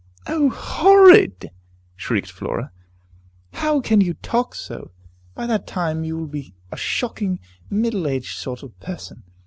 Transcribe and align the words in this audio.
"O 0.25 0.49
horrid!" 0.49 1.51
shrieked 1.95 2.31
Flora; 2.31 2.71
"how 3.53 3.79
can 3.81 4.01
you 4.01 4.15
talk 4.15 4.55
so! 4.55 4.89
By 5.35 5.45
that 5.45 5.67
time 5.67 6.03
you 6.03 6.17
will 6.17 6.25
be 6.25 6.55
a 6.71 6.75
shocking, 6.75 7.39
middle 7.69 8.07
aged 8.07 8.35
sort 8.35 8.63
of 8.63 8.79
person! 8.79 9.21